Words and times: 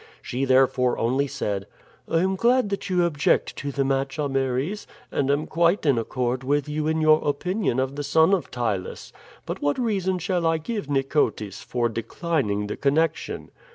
She 0.23 0.45
therefore 0.45 0.97
only 0.97 1.27
said: 1.27 1.67
"I 2.09 2.21
am 2.21 2.35
glad 2.35 2.69
that 2.69 2.89
you 2.89 3.03
object 3.05 3.55
to 3.57 3.71
the 3.71 3.85
match, 3.85 4.17
Ameres, 4.17 4.87
and 5.11 5.29
am 5.29 5.45
quite 5.45 5.85
in 5.85 5.99
accord 5.99 6.43
with 6.43 6.67
you 6.67 6.87
in 6.87 7.01
your 7.01 7.21
opinion 7.23 7.79
of 7.79 7.95
the 7.95 8.03
son 8.03 8.33
of 8.33 8.49
Ptylus. 8.49 9.11
But 9.45 9.61
what 9.61 9.77
reason 9.77 10.17
shall 10.17 10.47
I 10.47 10.57
give 10.57 10.89
Nicotis 10.89 11.61
for 11.61 11.87
declining 11.87 12.65
the 12.65 12.77
connection?" 12.77 13.51